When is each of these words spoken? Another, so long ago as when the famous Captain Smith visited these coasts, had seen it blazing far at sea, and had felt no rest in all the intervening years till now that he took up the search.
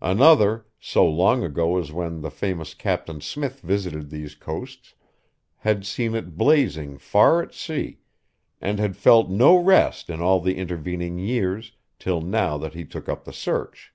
Another, 0.00 0.64
so 0.80 1.06
long 1.06 1.44
ago 1.44 1.76
as 1.76 1.92
when 1.92 2.22
the 2.22 2.30
famous 2.30 2.72
Captain 2.72 3.20
Smith 3.20 3.60
visited 3.60 4.08
these 4.08 4.34
coasts, 4.34 4.94
had 5.56 5.84
seen 5.84 6.14
it 6.14 6.38
blazing 6.38 6.96
far 6.96 7.42
at 7.42 7.52
sea, 7.52 7.98
and 8.62 8.78
had 8.78 8.96
felt 8.96 9.28
no 9.28 9.58
rest 9.58 10.08
in 10.08 10.22
all 10.22 10.40
the 10.40 10.56
intervening 10.56 11.18
years 11.18 11.72
till 11.98 12.22
now 12.22 12.56
that 12.56 12.72
he 12.72 12.86
took 12.86 13.10
up 13.10 13.26
the 13.26 13.32
search. 13.34 13.92